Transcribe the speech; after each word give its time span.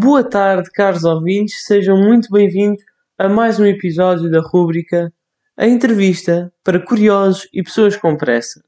Boa 0.00 0.28
tarde, 0.28 0.70
caros 0.72 1.04
ouvintes, 1.04 1.62
sejam 1.64 1.96
muito 1.96 2.28
bem-vindos 2.28 2.82
a 3.16 3.28
mais 3.28 3.60
um 3.60 3.64
episódio 3.64 4.28
da 4.28 4.40
rúbrica 4.40 5.12
A 5.56 5.68
Entrevista 5.68 6.52
para 6.64 6.84
Curiosos 6.84 7.46
e 7.52 7.62
Pessoas 7.62 7.96
com 7.96 8.16
Pressa. 8.16 8.60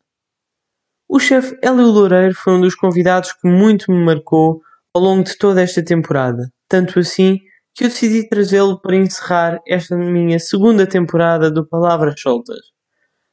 O 1.08 1.18
chefe 1.18 1.58
Hélio 1.60 1.86
Loureiro 1.86 2.34
foi 2.34 2.52
um 2.52 2.60
dos 2.60 2.76
convidados 2.76 3.32
que 3.32 3.48
muito 3.48 3.90
me 3.90 4.04
marcou 4.04 4.60
ao 4.94 5.02
longo 5.02 5.24
de 5.24 5.36
toda 5.36 5.60
esta 5.60 5.84
temporada, 5.84 6.48
tanto 6.68 7.00
assim 7.00 7.40
que 7.74 7.84
eu 7.84 7.88
decidi 7.88 8.28
trazê-lo 8.28 8.80
para 8.80 8.94
encerrar 8.94 9.60
esta 9.66 9.96
minha 9.96 10.38
segunda 10.38 10.86
temporada 10.86 11.50
do 11.50 11.66
Palavras 11.66 12.20
Soltas, 12.20 12.66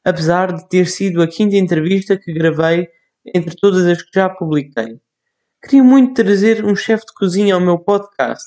apesar 0.04 0.52
de 0.52 0.68
ter 0.68 0.88
sido 0.88 1.22
a 1.22 1.28
quinta 1.28 1.54
entrevista 1.54 2.18
que 2.18 2.32
gravei 2.32 2.88
entre 3.32 3.54
todas 3.54 3.86
as 3.86 4.02
que 4.02 4.10
já 4.12 4.28
publiquei. 4.28 4.98
Queria 5.64 5.82
muito 5.82 6.14
trazer 6.14 6.64
um 6.64 6.76
chefe 6.76 7.06
de 7.06 7.14
cozinha 7.14 7.54
ao 7.54 7.60
meu 7.60 7.78
podcast. 7.78 8.44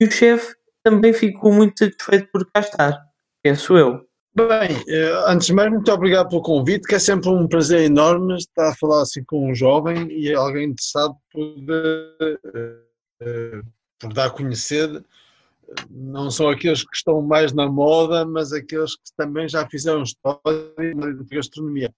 E 0.00 0.06
o 0.06 0.10
chefe 0.10 0.54
também 0.82 1.12
ficou 1.12 1.52
muito 1.52 1.78
satisfeito 1.78 2.28
por 2.32 2.50
cá 2.50 2.60
estar, 2.60 2.98
penso 3.42 3.76
eu. 3.76 4.06
Bem, 4.34 4.82
eh, 4.88 5.24
antes 5.26 5.46
de 5.46 5.52
mais, 5.52 5.70
muito 5.70 5.92
obrigado 5.92 6.28
pelo 6.28 6.42
convite, 6.42 6.88
que 6.88 6.96
é 6.96 6.98
sempre 6.98 7.30
um 7.30 7.46
prazer 7.46 7.82
enorme 7.82 8.36
estar 8.36 8.70
a 8.70 8.74
falar 8.74 9.02
assim 9.02 9.22
com 9.24 9.50
um 9.50 9.54
jovem 9.54 10.10
e 10.10 10.34
alguém 10.34 10.70
interessado 10.70 11.14
por, 11.30 11.40
uh, 11.40 13.64
por 14.00 14.12
dar 14.12 14.26
a 14.26 14.30
conhecer 14.30 15.04
não 15.90 16.30
são 16.30 16.48
aqueles 16.48 16.82
que 16.82 16.96
estão 16.96 17.22
mais 17.22 17.52
na 17.52 17.68
moda, 17.68 18.24
mas 18.24 18.52
aqueles 18.52 18.96
que 18.96 19.12
também 19.16 19.48
já 19.48 19.66
fizeram 19.68 20.02
história 20.02 20.94
na 20.94 21.12
gastronomia. 21.30 21.92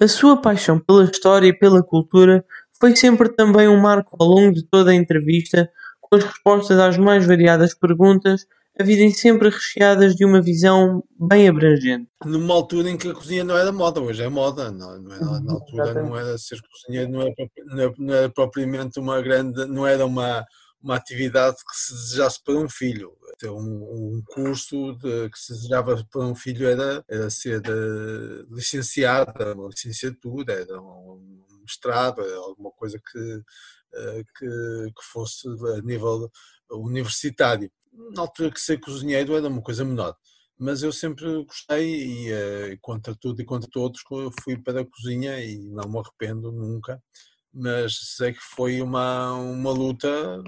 A 0.00 0.08
sua 0.08 0.40
paixão 0.40 0.80
pela 0.80 1.04
história 1.04 1.46
e 1.46 1.52
pela 1.52 1.82
cultura 1.82 2.44
foi 2.82 2.96
sempre 2.96 3.28
também 3.28 3.68
um 3.68 3.80
marco 3.80 4.16
ao 4.18 4.26
longo 4.26 4.52
de 4.52 4.64
toda 4.64 4.90
a 4.90 4.94
entrevista, 4.94 5.70
com 6.00 6.16
as 6.16 6.24
respostas 6.24 6.80
às 6.80 6.98
mais 6.98 7.24
variadas 7.24 7.74
perguntas, 7.74 8.44
a 8.76 8.82
virem 8.82 9.12
sempre 9.12 9.50
recheadas 9.50 10.16
de 10.16 10.24
uma 10.24 10.42
visão 10.42 11.04
bem 11.16 11.48
abrangente. 11.48 12.08
Numa 12.24 12.52
altura 12.54 12.90
em 12.90 12.96
que 12.96 13.08
a 13.08 13.14
cozinha 13.14 13.44
não 13.44 13.56
era 13.56 13.70
moda, 13.70 14.00
hoje 14.00 14.24
é 14.24 14.28
moda, 14.28 14.72
não, 14.72 15.00
não 15.00 15.14
era, 15.14 15.40
na 15.40 15.52
altura 15.52 16.02
não 16.02 16.16
era 16.16 16.36
ser 16.36 16.60
cozinheiro, 16.60 17.12
não 17.12 17.22
era, 17.22 17.92
não 17.98 18.14
era 18.14 18.28
propriamente 18.28 18.98
uma 18.98 19.22
grande, 19.22 19.64
não 19.66 19.86
era 19.86 20.04
uma, 20.04 20.44
uma 20.82 20.96
atividade 20.96 21.58
que 21.58 21.76
se 21.76 21.94
desejasse 21.94 22.42
para 22.42 22.54
um 22.54 22.68
filho. 22.68 23.12
Ter 23.38 23.48
um, 23.48 23.60
um 23.60 24.22
curso 24.26 24.94
de, 24.94 25.30
que 25.30 25.38
se 25.38 25.52
desejava 25.52 26.04
para 26.10 26.22
um 26.22 26.34
filho 26.34 26.66
era, 26.66 27.04
era 27.08 27.30
ser 27.30 27.60
uh, 27.60 28.52
licenciado, 28.52 29.32
uma 29.54 29.68
licenciatura, 29.68 30.54
era 30.54 30.80
um, 30.80 31.31
mestrado, 31.62 32.20
alguma 32.20 32.70
coisa 32.72 32.98
que, 32.98 33.40
eh, 33.94 34.22
que, 34.38 34.46
que 34.46 35.04
fosse 35.12 35.48
a 35.48 35.82
nível 35.82 36.30
universitário. 36.70 37.70
Na 38.14 38.22
altura 38.22 38.50
que 38.50 38.60
ser 38.60 38.78
cozinheiro 38.78 39.36
era 39.36 39.48
uma 39.48 39.62
coisa 39.62 39.84
menor, 39.84 40.16
mas 40.58 40.82
eu 40.82 40.92
sempre 40.92 41.44
gostei 41.44 42.26
e 42.26 42.32
eh, 42.32 42.78
contra 42.80 43.14
tudo 43.14 43.42
e 43.42 43.44
contra 43.44 43.68
todos 43.70 44.00
fui 44.42 44.56
para 44.56 44.80
a 44.80 44.86
cozinha 44.86 45.38
e 45.44 45.58
não 45.58 45.88
me 45.88 45.98
arrependo 45.98 46.50
nunca, 46.52 47.02
mas 47.52 47.94
sei 48.16 48.32
que 48.32 48.40
foi 48.40 48.80
uma, 48.80 49.32
uma 49.34 49.70
luta 49.70 50.42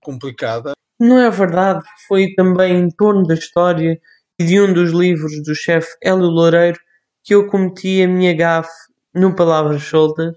complicada. 0.00 0.72
Não 0.98 1.18
é 1.18 1.30
verdade, 1.30 1.84
foi 2.08 2.34
também 2.34 2.76
em 2.76 2.90
torno 2.90 3.24
da 3.26 3.34
história 3.34 4.00
e 4.38 4.44
de 4.44 4.60
um 4.60 4.72
dos 4.72 4.92
livros 4.92 5.42
do 5.44 5.54
chefe 5.54 5.90
Hélio 6.02 6.26
Loureiro 6.26 6.78
que 7.22 7.34
eu 7.34 7.46
cometi 7.46 8.02
a 8.02 8.08
minha 8.08 8.34
gafe 8.34 8.72
no 9.14 9.34
Palavras 9.34 9.82
Soltas 9.82 10.34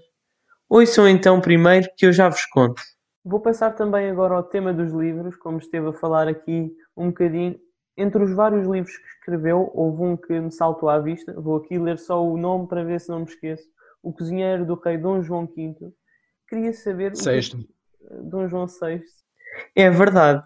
Ouçam 0.74 1.06
então 1.06 1.38
primeiro 1.38 1.86
que 1.98 2.06
eu 2.06 2.14
já 2.14 2.30
vos 2.30 2.46
conto. 2.46 2.80
Vou 3.22 3.40
passar 3.40 3.72
também 3.72 4.08
agora 4.08 4.36
ao 4.36 4.42
tema 4.42 4.72
dos 4.72 4.90
livros, 4.90 5.36
como 5.36 5.58
esteve 5.58 5.88
a 5.88 5.92
falar 5.92 6.26
aqui 6.26 6.72
um 6.96 7.08
bocadinho. 7.08 7.60
Entre 7.94 8.22
os 8.24 8.32
vários 8.32 8.66
livros 8.66 8.96
que 8.96 9.06
escreveu, 9.18 9.70
houve 9.74 10.02
um 10.02 10.16
que 10.16 10.32
me 10.40 10.50
saltou 10.50 10.88
à 10.88 10.98
vista. 10.98 11.38
Vou 11.38 11.58
aqui 11.58 11.78
ler 11.78 11.98
só 11.98 12.26
o 12.26 12.38
nome 12.38 12.68
para 12.68 12.82
ver 12.84 12.98
se 13.02 13.10
não 13.10 13.18
me 13.18 13.26
esqueço. 13.26 13.64
O 14.02 14.14
Cozinheiro 14.14 14.64
do 14.64 14.74
Rei 14.76 14.96
Dom 14.96 15.22
João 15.22 15.44
V. 15.44 15.92
Queria 16.48 16.72
saber. 16.72 17.14
Sexto. 17.16 17.58
Que... 17.58 17.66
Dom 18.22 18.48
João 18.48 18.66
VI. 18.66 19.02
É 19.76 19.90
verdade. 19.90 20.42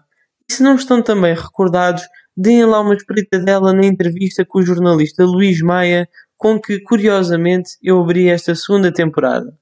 E 0.49 0.53
se 0.53 0.61
não 0.61 0.75
estão 0.75 1.01
também 1.01 1.35
recordados, 1.35 2.03
deem 2.35 2.65
lá 2.65 2.81
uma 2.81 2.95
espreitadela 2.95 3.71
na 3.71 3.85
entrevista 3.85 4.43
com 4.45 4.59
o 4.59 4.65
jornalista 4.65 5.23
Luís 5.23 5.61
Maia, 5.61 6.05
com 6.35 6.59
que, 6.59 6.81
curiosamente, 6.81 7.77
eu 7.81 8.01
abri 8.01 8.27
esta 8.27 8.53
segunda 8.53 8.91
temporada 8.91 9.57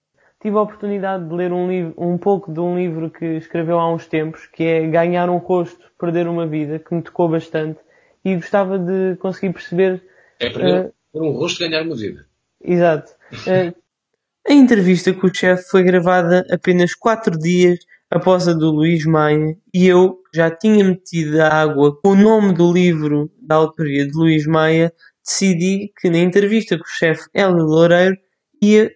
tive 0.46 0.58
a 0.58 0.62
oportunidade 0.62 1.28
de 1.28 1.34
ler 1.34 1.52
um, 1.52 1.68
livro, 1.68 1.94
um 1.98 2.20
pouco 2.20 2.54
de 2.54 2.60
um 2.60 2.78
livro 2.78 3.10
que 3.10 3.26
escreveu 3.26 3.80
há 3.80 3.92
uns 3.92 4.06
tempos, 4.06 4.46
que 4.46 4.64
é 4.64 4.88
Ganhar 4.88 5.28
um 5.28 5.38
Rosto, 5.38 5.92
Perder 6.00 6.28
uma 6.28 6.46
Vida, 6.46 6.78
que 6.78 6.94
me 6.94 7.02
tocou 7.02 7.28
bastante 7.28 7.80
e 8.24 8.36
gostava 8.36 8.78
de 8.78 9.16
conseguir 9.16 9.54
perceber. 9.54 10.04
É 10.40 10.52
perder 10.52 10.94
uh, 11.16 11.24
um 11.24 11.32
rosto 11.32 11.62
ganhar 11.62 11.82
uma 11.82 11.96
vida. 11.96 12.28
Exato. 12.64 13.12
Uh, 13.34 13.74
a 14.48 14.54
entrevista 14.54 15.12
com 15.14 15.26
o 15.26 15.34
chefe 15.34 15.64
foi 15.64 15.82
gravada 15.82 16.46
apenas 16.52 16.94
quatro 16.94 17.36
dias 17.40 17.80
após 18.12 18.48
a 18.48 18.54
do 18.54 18.70
Luís 18.70 19.04
Maia 19.04 19.58
e 19.74 19.88
eu 19.88 20.20
já 20.32 20.52
tinha 20.52 20.84
metido 20.84 21.42
a 21.42 21.48
água 21.48 22.00
com 22.04 22.10
o 22.10 22.16
nome 22.16 22.54
do 22.54 22.72
livro 22.72 23.32
da 23.42 23.56
autoria 23.56 24.06
de 24.06 24.14
Luís 24.14 24.46
Maia, 24.46 24.94
decidi 25.26 25.92
que 26.00 26.08
na 26.08 26.20
entrevista 26.20 26.78
com 26.78 26.84
o 26.84 26.88
chefe 26.88 27.28
Hélio 27.34 27.64
Loureiro 27.64 28.16
ia 28.62 28.92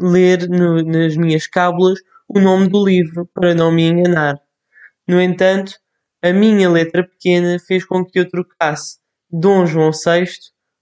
ler 0.00 0.48
no, 0.48 0.82
nas 0.82 1.16
minhas 1.16 1.46
cábulas 1.46 1.98
o 2.28 2.40
nome 2.40 2.68
do 2.68 2.84
livro 2.84 3.28
para 3.34 3.54
não 3.54 3.72
me 3.72 3.84
enganar. 3.84 4.38
No 5.06 5.20
entanto, 5.20 5.72
a 6.22 6.32
minha 6.32 6.68
letra 6.68 7.06
pequena 7.06 7.58
fez 7.58 7.84
com 7.84 8.04
que 8.04 8.18
eu 8.18 8.28
trocasse 8.28 8.98
Dom 9.30 9.66
João 9.66 9.90
VI 9.92 10.28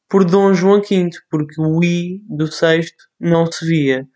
por 0.08 0.24
Dom 0.24 0.54
João 0.54 0.80
V, 0.80 1.10
porque 1.30 1.60
o 1.60 1.82
I 1.82 2.22
do 2.28 2.46
sexto 2.46 3.04
não 3.18 3.50
se 3.50 3.66
via. 3.66 4.06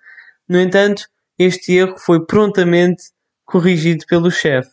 No 0.49 0.59
entanto, 0.59 1.05
este 1.39 1.73
erro 1.75 1.97
foi 1.99 2.25
prontamente 2.25 3.03
corrigido 3.45 4.05
pelo 4.07 4.31
chefe. 4.31 4.71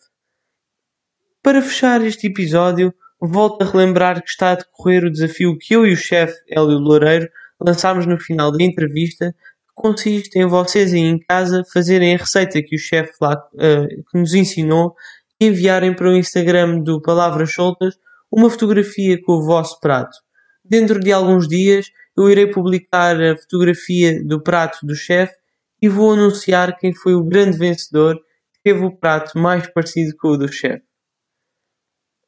Para 1.42 1.62
fechar 1.62 2.04
este 2.04 2.28
episódio, 2.28 2.94
volto 3.22 3.62
a 3.64 3.72
relembrar 3.72 4.22
que 4.22 4.30
está 4.30 4.52
a 4.52 4.56
decorrer 4.56 5.06
o 5.06 5.12
desafio 5.12 5.58
que 5.58 5.76
eu 5.76 5.86
e 5.86 5.94
o 5.94 5.98
chefe 5.98 6.36
Hélio 6.50 6.78
Loureiro 6.78 7.30
lançámos 7.60 8.06
no 8.06 8.20
final 8.20 8.52
da 8.52 8.64
entrevista 8.64 9.36
consiste 9.78 10.40
em 10.40 10.48
vocês 10.48 10.92
aí 10.92 11.02
em 11.02 11.20
casa 11.20 11.64
fazerem 11.72 12.16
a 12.16 12.18
receita 12.18 12.62
que 12.64 12.76
o 12.76 12.80
chefe 12.80 13.14
lá 13.22 13.36
uh, 13.54 13.88
que 14.10 14.18
nos 14.18 14.34
ensinou 14.34 14.96
e 15.40 15.46
enviarem 15.46 15.96
para 15.96 16.10
o 16.10 16.18
Instagram 16.18 16.80
do 16.80 17.00
Palavras 17.00 17.54
Soltas 17.54 17.96
uma 18.32 18.50
fotografia 18.50 19.22
com 19.22 19.34
o 19.34 19.46
vosso 19.46 19.80
prato. 19.80 20.18
Dentro 20.66 21.00
de 21.00 21.12
alguns 21.12 21.48
dias 21.48 21.92
eu 22.18 22.28
irei 22.28 22.48
publicar 22.48 23.22
a 23.22 23.38
fotografia 23.38 24.22
do 24.26 24.42
prato 24.42 24.80
do 24.84 24.96
chefe 24.96 25.36
e 25.80 25.88
vou 25.88 26.14
anunciar 26.14 26.76
quem 26.80 26.92
foi 26.92 27.14
o 27.14 27.24
grande 27.24 27.56
vencedor 27.56 28.16
que 28.16 28.60
teve 28.64 28.84
o 28.84 28.98
prato 28.98 29.38
mais 29.38 29.72
parecido 29.72 30.18
com 30.18 30.30
o 30.30 30.38
do 30.38 30.52
chefe. 30.52 30.84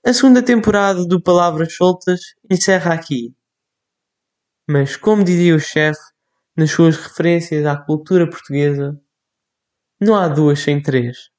A 0.06 0.14
segunda 0.14 0.44
temporada 0.44 1.04
do 1.04 1.20
Palavras 1.20 1.74
Soltas 1.74 2.22
encerra 2.50 2.94
aqui. 2.94 3.34
Mas 4.70 4.96
como 4.96 5.24
diria 5.24 5.56
o 5.56 5.60
chefe, 5.60 6.00
nas 6.60 6.72
suas 6.72 6.98
referências 6.98 7.66
à 7.66 7.78
cultura 7.78 8.30
portuguesa. 8.30 9.00
Não 10.00 10.16
há 10.16 10.28
duas 10.28 10.60
sem 10.60 10.82
três. 10.82 11.30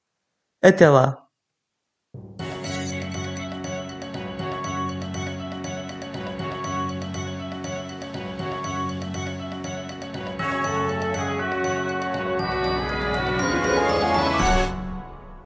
Até 0.62 0.88
lá! 0.88 1.28